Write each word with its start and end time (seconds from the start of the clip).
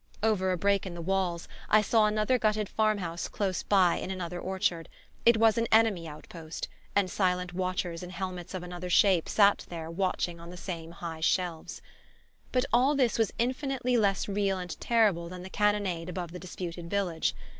Over 0.23 0.51
a 0.51 0.57
break 0.57 0.87
in 0.87 0.95
the 0.95 0.99
walls 1.01 1.47
I 1.69 1.83
saw 1.83 2.07
another 2.07 2.39
gutted 2.39 2.67
farmhouse 2.67 3.27
close 3.27 3.61
by 3.61 3.97
in 3.97 4.09
another 4.09 4.39
orchard: 4.39 4.89
it 5.27 5.37
was 5.37 5.59
an 5.59 5.67
enemy 5.71 6.07
outpost, 6.07 6.67
and 6.95 7.07
silent 7.07 7.53
watchers 7.53 8.01
in 8.01 8.09
helmets 8.09 8.55
of 8.55 8.63
another 8.63 8.89
shape 8.89 9.29
sat 9.29 9.67
there 9.69 9.91
watching 9.91 10.39
on 10.39 10.49
the 10.49 10.57
same 10.57 10.89
high 10.89 11.19
shelves. 11.21 11.83
But 12.51 12.65
all 12.73 12.95
this 12.95 13.19
was 13.19 13.31
infinitely 13.37 13.95
less 13.95 14.27
real 14.27 14.57
and 14.57 14.75
terrible 14.79 15.29
than 15.29 15.43
the 15.43 15.51
cannonade 15.51 16.09
above 16.09 16.31
the 16.31 16.39
disputed 16.39 16.89
village. 16.89 17.35